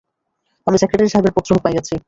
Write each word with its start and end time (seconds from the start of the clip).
আমি 0.67 0.77
সেক্রেটারী 0.77 1.09
সাহেবের 1.11 1.35
পত্র 1.35 1.51
পাইয়াছি। 1.63 1.95